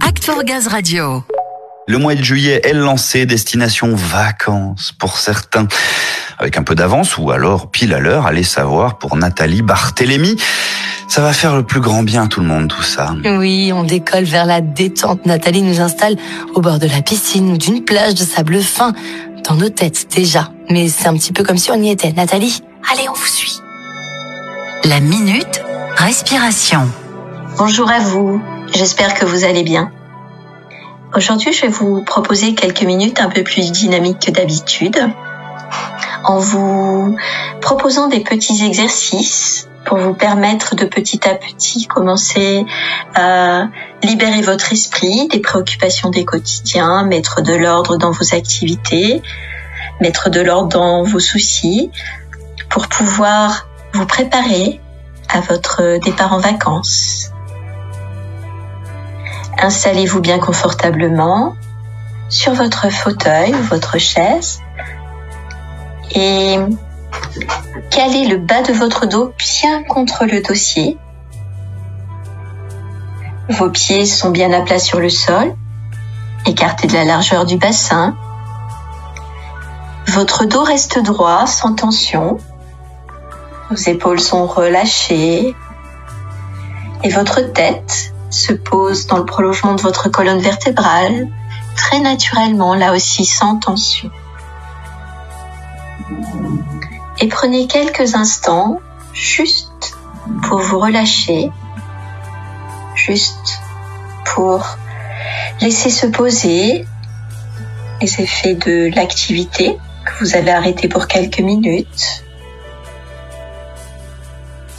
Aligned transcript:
Act 0.00 0.24
for 0.24 0.42
Gaz 0.42 0.66
Radio. 0.66 1.22
Le 1.86 1.98
mois 1.98 2.16
de 2.16 2.22
juillet 2.22 2.62
est 2.64 2.72
lancé, 2.72 3.26
destination 3.26 3.94
vacances 3.94 4.92
pour 4.98 5.18
certains. 5.18 5.68
Avec 6.38 6.58
un 6.58 6.64
peu 6.64 6.74
d'avance 6.74 7.16
ou 7.16 7.30
alors 7.30 7.70
pile 7.70 7.94
à 7.94 8.00
l'heure, 8.00 8.26
allez 8.26 8.42
savoir 8.42 8.98
pour 8.98 9.16
Nathalie 9.16 9.62
Barthélémy. 9.62 10.36
Ça 11.06 11.20
va 11.20 11.32
faire 11.32 11.54
le 11.54 11.62
plus 11.62 11.80
grand 11.80 12.02
bien 12.02 12.24
à 12.24 12.26
tout 12.26 12.40
le 12.40 12.46
monde, 12.46 12.68
tout 12.68 12.82
ça. 12.82 13.14
Oui, 13.24 13.72
on 13.72 13.84
décolle 13.84 14.24
vers 14.24 14.46
la 14.46 14.60
détente. 14.60 15.24
Nathalie 15.26 15.62
nous 15.62 15.80
installe 15.80 16.16
au 16.54 16.60
bord 16.60 16.80
de 16.80 16.88
la 16.88 17.02
piscine 17.02 17.52
ou 17.52 17.56
d'une 17.56 17.84
plage 17.84 18.14
de 18.14 18.24
sable 18.24 18.60
fin. 18.62 18.94
Dans 19.48 19.54
nos 19.54 19.68
têtes, 19.68 20.08
déjà. 20.12 20.50
Mais 20.70 20.88
c'est 20.88 21.06
un 21.06 21.14
petit 21.14 21.32
peu 21.32 21.44
comme 21.44 21.58
si 21.58 21.70
on 21.70 21.80
y 21.80 21.90
était. 21.90 22.12
Nathalie, 22.12 22.62
allez, 22.92 23.08
on 23.08 23.14
vous 23.14 23.26
suit. 23.26 23.60
La 24.84 24.98
minute 24.98 25.62
respiration. 25.96 26.90
Bonjour 27.58 27.88
à 27.90 28.00
vous. 28.00 28.42
J'espère 28.76 29.14
que 29.14 29.24
vous 29.24 29.44
allez 29.44 29.62
bien. 29.62 29.90
Aujourd'hui, 31.14 31.50
je 31.50 31.62
vais 31.62 31.68
vous 31.68 32.02
proposer 32.02 32.54
quelques 32.54 32.82
minutes 32.82 33.22
un 33.22 33.30
peu 33.30 33.42
plus 33.42 33.72
dynamiques 33.72 34.26
que 34.26 34.30
d'habitude 34.30 34.98
en 36.24 36.38
vous 36.38 37.16
proposant 37.62 38.08
des 38.08 38.20
petits 38.20 38.66
exercices 38.66 39.66
pour 39.86 39.96
vous 39.96 40.12
permettre 40.12 40.76
de 40.76 40.84
petit 40.84 41.26
à 41.26 41.34
petit 41.36 41.86
commencer 41.86 42.66
à 43.14 43.68
libérer 44.02 44.42
votre 44.42 44.70
esprit 44.74 45.26
des 45.28 45.40
préoccupations 45.40 46.10
des 46.10 46.26
quotidiens, 46.26 47.06
mettre 47.06 47.40
de 47.40 47.54
l'ordre 47.54 47.96
dans 47.96 48.10
vos 48.10 48.34
activités, 48.34 49.22
mettre 50.02 50.28
de 50.28 50.42
l'ordre 50.42 50.68
dans 50.68 51.02
vos 51.02 51.20
soucis 51.20 51.90
pour 52.68 52.88
pouvoir 52.88 53.68
vous 53.94 54.04
préparer 54.04 54.82
à 55.30 55.40
votre 55.40 55.98
départ 56.04 56.34
en 56.34 56.40
vacances. 56.40 57.30
Installez-vous 59.58 60.20
bien 60.20 60.38
confortablement 60.38 61.56
sur 62.28 62.52
votre 62.52 62.90
fauteuil 62.90 63.54
ou 63.54 63.62
votre 63.62 63.98
chaise 63.98 64.60
et 66.14 66.58
calez 67.90 68.26
le 68.26 68.36
bas 68.36 68.62
de 68.62 68.72
votre 68.72 69.06
dos 69.06 69.32
bien 69.38 69.82
contre 69.82 70.24
le 70.26 70.42
dossier. 70.42 70.98
Vos 73.48 73.70
pieds 73.70 74.06
sont 74.06 74.30
bien 74.30 74.52
à 74.52 74.62
plat 74.62 74.78
sur 74.78 74.98
le 74.98 75.08
sol, 75.08 75.54
écartés 76.46 76.88
de 76.88 76.94
la 76.94 77.04
largeur 77.04 77.46
du 77.46 77.56
bassin. 77.56 78.16
Votre 80.08 80.44
dos 80.44 80.62
reste 80.62 81.02
droit, 81.02 81.46
sans 81.46 81.74
tension. 81.74 82.38
Vos 83.70 83.76
épaules 83.76 84.20
sont 84.20 84.46
relâchées. 84.46 85.54
Et 87.02 87.08
votre 87.10 87.40
tête 87.52 88.14
se 88.30 88.52
pose 88.52 89.06
dans 89.06 89.18
le 89.18 89.24
prolongement 89.24 89.74
de 89.74 89.82
votre 89.82 90.08
colonne 90.08 90.40
vertébrale, 90.40 91.28
très 91.76 92.00
naturellement, 92.00 92.74
là 92.74 92.92
aussi 92.92 93.24
sans 93.24 93.56
tension. 93.56 94.10
Et 97.18 97.28
prenez 97.28 97.66
quelques 97.66 98.14
instants 98.14 98.80
juste 99.12 99.96
pour 100.42 100.58
vous 100.58 100.78
relâcher, 100.78 101.50
juste 102.94 103.60
pour 104.34 104.66
laisser 105.60 105.90
se 105.90 106.06
poser 106.06 106.84
les 108.00 108.20
effets 108.20 108.54
de 108.54 108.94
l'activité 108.94 109.78
que 110.04 110.24
vous 110.24 110.36
avez 110.36 110.50
arrêté 110.50 110.88
pour 110.88 111.06
quelques 111.06 111.40
minutes. 111.40 112.25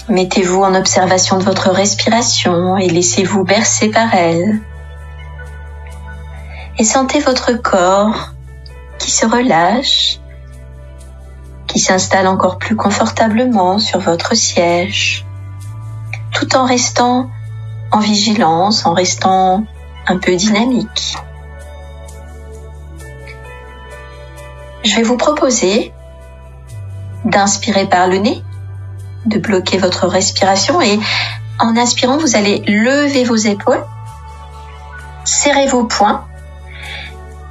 Mettez-vous 0.10 0.64
en 0.64 0.74
observation 0.74 1.38
de 1.38 1.44
votre 1.44 1.70
respiration 1.70 2.78
et 2.78 2.88
laissez-vous 2.88 3.44
bercer 3.44 3.90
par 3.90 4.14
elle. 4.16 4.62
Et 6.78 6.86
sentez 6.86 7.20
votre 7.20 7.52
corps 7.54 8.30
qui 9.00 9.12
se 9.12 9.26
relâche, 9.26 10.20
qui 11.68 11.80
s'installe 11.80 12.28
encore 12.28 12.58
plus 12.58 12.78
confortablement 12.78 13.80
sur 13.80 14.00
votre 14.00 14.34
siège, 14.34 15.26
tout 16.32 16.56
en 16.56 16.66
restant 16.66 17.30
en 17.92 18.00
vigilance, 18.00 18.86
en 18.86 18.94
restant 18.94 19.66
un 20.08 20.18
peu 20.18 20.36
dynamique. 20.38 21.18
Je 24.86 24.96
vais 24.96 25.04
vous 25.04 25.18
proposer 25.18 25.92
d'inspirer 27.26 27.88
par 27.88 28.08
le 28.08 28.20
nez 28.20 28.42
de 29.28 29.38
bloquer 29.40 29.78
votre 29.78 30.08
respiration 30.08 30.82
et 30.82 31.00
en 31.60 31.76
inspirant, 31.76 32.18
vous 32.18 32.36
allez 32.36 32.60
lever 32.68 33.24
vos 33.24 33.36
épaules, 33.36 33.84
serrer 35.26 35.68
vos 35.68 35.86
poings 35.86 36.24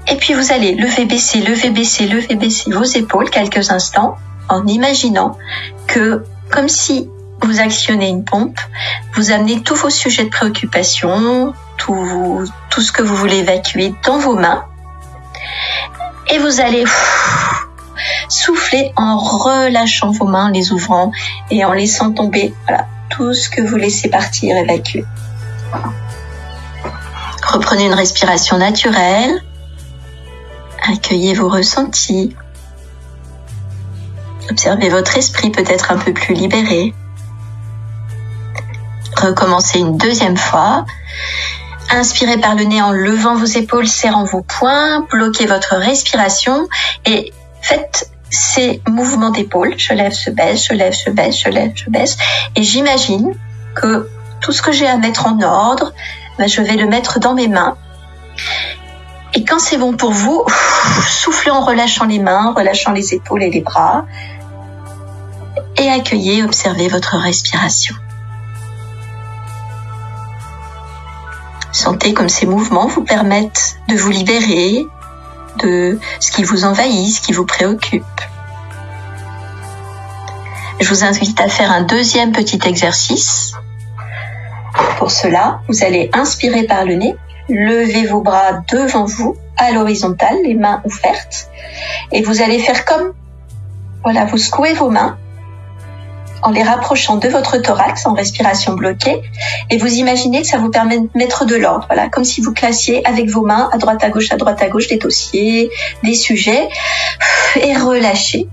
et 0.08 0.16
puis 0.16 0.34
vous 0.34 0.52
allez 0.52 0.74
lever, 0.74 1.04
baisser, 1.04 1.40
lever, 1.40 1.70
baisser, 1.70 2.06
lever, 2.06 2.36
baisser 2.36 2.70
vos 2.70 2.84
épaules 2.84 3.28
quelques 3.30 3.70
instants 3.70 4.16
en 4.48 4.66
imaginant 4.66 5.36
que 5.86 6.22
comme 6.50 6.68
si 6.68 7.10
vous 7.42 7.60
actionnez 7.60 8.08
une 8.08 8.24
pompe, 8.24 8.58
vous 9.14 9.32
amenez 9.32 9.62
tous 9.62 9.74
vos 9.74 9.90
sujets 9.90 10.24
de 10.24 10.30
préoccupation, 10.30 11.52
tout, 11.76 12.44
tout 12.70 12.80
ce 12.80 12.92
que 12.92 13.02
vous 13.02 13.16
voulez 13.16 13.38
évacuer 13.38 13.94
dans 14.04 14.18
vos 14.18 14.36
mains 14.36 14.64
et 16.28 16.38
vous 16.38 16.60
allez 16.60 16.84
Soufflez 18.28 18.92
en 18.96 19.18
relâchant 19.18 20.10
vos 20.10 20.26
mains, 20.26 20.50
les 20.50 20.72
ouvrant 20.72 21.12
et 21.50 21.64
en 21.64 21.72
laissant 21.72 22.12
tomber 22.12 22.54
tout 23.10 23.34
ce 23.34 23.48
que 23.48 23.62
vous 23.62 23.76
laissez 23.76 24.08
partir, 24.08 24.56
évacuer. 24.56 25.04
Reprenez 27.46 27.86
une 27.86 27.94
respiration 27.94 28.58
naturelle. 28.58 29.42
Accueillez 30.82 31.34
vos 31.34 31.48
ressentis. 31.48 32.34
Observez 34.50 34.88
votre 34.88 35.16
esprit 35.16 35.50
peut-être 35.50 35.90
un 35.90 35.96
peu 35.96 36.12
plus 36.12 36.34
libéré. 36.34 36.94
Recommencez 39.16 39.78
une 39.78 39.96
deuxième 39.96 40.36
fois. 40.36 40.84
Inspirez 41.90 42.38
par 42.38 42.54
le 42.54 42.64
nez 42.64 42.82
en 42.82 42.90
levant 42.90 43.36
vos 43.36 43.44
épaules, 43.44 43.86
serrant 43.86 44.24
vos 44.24 44.42
poings, 44.42 45.06
bloquez 45.10 45.46
votre 45.46 45.76
respiration 45.76 46.68
et 47.04 47.32
faites 47.62 48.10
ces 48.30 48.82
mouvements 48.88 49.30
d'épaule. 49.30 49.74
Je 49.76 49.92
lève, 49.92 50.12
je 50.12 50.30
baisse, 50.30 50.66
je 50.66 50.74
lève, 50.74 50.92
je 50.92 51.10
baisse, 51.10 51.38
je 51.38 51.48
lève, 51.48 51.72
je 51.74 51.90
baisse. 51.90 52.16
Et 52.54 52.62
j'imagine 52.62 53.34
que 53.74 54.08
tout 54.40 54.52
ce 54.52 54.62
que 54.62 54.72
j'ai 54.72 54.86
à 54.86 54.96
mettre 54.96 55.26
en 55.26 55.40
ordre, 55.40 55.92
ben, 56.38 56.48
je 56.48 56.60
vais 56.62 56.76
le 56.76 56.86
mettre 56.86 57.20
dans 57.20 57.34
mes 57.34 57.48
mains. 57.48 57.76
Et 59.34 59.44
quand 59.44 59.58
c'est 59.58 59.76
bon 59.76 59.96
pour 59.96 60.12
vous, 60.12 60.44
soufflez 61.08 61.50
en 61.50 61.60
relâchant 61.60 62.06
les 62.06 62.18
mains, 62.18 62.52
relâchant 62.56 62.92
les 62.92 63.14
épaules 63.14 63.42
et 63.42 63.50
les 63.50 63.60
bras. 63.60 64.06
Et 65.78 65.90
accueillez, 65.90 66.42
observez 66.42 66.88
votre 66.88 67.16
respiration. 67.16 67.94
Sentez 71.72 72.14
comme 72.14 72.30
ces 72.30 72.46
mouvements 72.46 72.86
vous 72.86 73.04
permettent 73.04 73.76
de 73.88 73.96
vous 73.96 74.10
libérer, 74.10 74.86
de 75.62 75.98
ce 76.20 76.30
qui 76.32 76.42
vous 76.42 76.64
envahit, 76.64 77.12
ce 77.12 77.20
qui 77.20 77.32
vous 77.32 77.46
préoccupe. 77.46 78.04
Je 80.80 80.88
vous 80.88 81.04
invite 81.04 81.40
à 81.40 81.48
faire 81.48 81.70
un 81.70 81.82
deuxième 81.82 82.32
petit 82.32 82.60
exercice. 82.66 83.52
Pour 84.98 85.10
cela, 85.10 85.60
vous 85.68 85.84
allez 85.84 86.10
inspirer 86.12 86.64
par 86.64 86.84
le 86.84 86.94
nez, 86.94 87.16
lever 87.48 88.06
vos 88.06 88.20
bras 88.20 88.62
devant 88.70 89.04
vous 89.04 89.36
à 89.56 89.72
l'horizontale, 89.72 90.36
les 90.44 90.54
mains 90.54 90.82
ouvertes, 90.84 91.48
et 92.12 92.22
vous 92.22 92.42
allez 92.42 92.58
faire 92.58 92.84
comme, 92.84 93.14
voilà, 94.02 94.26
vous 94.26 94.38
secouez 94.38 94.74
vos 94.74 94.90
mains 94.90 95.16
en 96.42 96.50
les 96.50 96.62
rapprochant 96.62 97.16
de 97.16 97.28
votre 97.28 97.58
thorax 97.58 98.06
en 98.06 98.14
respiration 98.14 98.74
bloquée 98.74 99.22
et 99.70 99.78
vous 99.78 99.92
imaginez 99.94 100.42
que 100.42 100.48
ça 100.48 100.58
vous 100.58 100.70
permet 100.70 100.98
de 100.98 101.08
mettre 101.14 101.44
de 101.44 101.56
l'ordre, 101.56 101.86
voilà, 101.88 102.08
comme 102.08 102.24
si 102.24 102.40
vous 102.40 102.52
classiez 102.52 103.06
avec 103.06 103.28
vos 103.30 103.42
mains 103.42 103.68
à 103.72 103.78
droite 103.78 104.02
à 104.02 104.10
gauche, 104.10 104.32
à 104.32 104.36
droite 104.36 104.62
à 104.62 104.68
gauche 104.68 104.88
des 104.88 104.98
dossiers, 104.98 105.70
des 106.02 106.14
sujets 106.14 106.68
et 107.60 107.76
relâchez. 107.76 108.48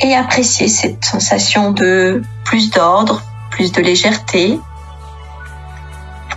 Et 0.00 0.14
appréciez 0.14 0.68
cette 0.68 1.04
sensation 1.04 1.72
de 1.72 2.22
plus 2.44 2.70
d'ordre, 2.70 3.22
plus 3.50 3.72
de 3.72 3.80
légèreté. 3.80 4.60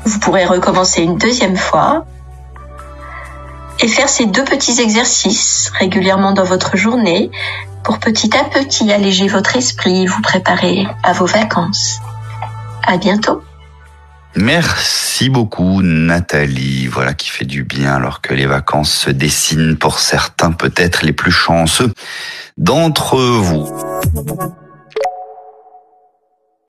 Vous 0.06 0.20
pourrez 0.20 0.46
recommencer 0.46 1.04
une 1.04 1.18
deuxième 1.18 1.58
fois 1.58 2.06
et 3.82 3.88
faire 3.88 4.10
ces 4.10 4.26
deux 4.26 4.44
petits 4.44 4.82
exercices 4.82 5.72
régulièrement 5.78 6.32
dans 6.32 6.44
votre 6.44 6.78
journée 6.78 7.32
petit 7.98 8.30
à 8.38 8.44
petit 8.44 8.92
alléger 8.92 9.28
votre 9.28 9.56
esprit, 9.56 10.06
vous 10.06 10.22
préparer 10.22 10.86
à 11.02 11.14
vos 11.14 11.26
vacances. 11.26 12.00
À 12.86 12.98
bientôt. 12.98 13.42
Merci 14.36 15.30
beaucoup 15.30 15.82
Nathalie, 15.82 16.86
voilà 16.86 17.16
qui 17.16 17.30
fait 17.30 17.46
du 17.46 17.64
bien 17.64 17.96
alors 17.96 18.22
que 18.22 18.36
les 18.36 18.46
vacances 18.46 18.92
se 18.92 19.10
dessinent 19.10 19.76
pour 19.76 19.98
certains 19.98 20.52
peut-être 20.52 21.04
les 21.04 21.14
plus 21.14 21.32
chanceux 21.32 21.92
d'entre 22.56 23.18
vous. 23.18 23.68